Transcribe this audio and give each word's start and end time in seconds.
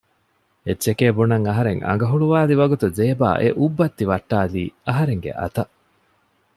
އެއްޗެކޭ 0.65 1.07
ބުނަން 1.17 1.45
އަހަރެން 1.47 1.81
އަނގަ 1.87 2.05
ހުޅުވއިލި 2.11 2.55
ވަގުތު 2.61 2.85
ޒޭބާ 2.97 3.29
އެ 3.41 3.47
އުއްބައްތި 3.59 4.03
ވައްޓައިލީ 4.11 4.63
އަހަރެންގެ 4.87 5.31
އަތަށް 5.41 5.71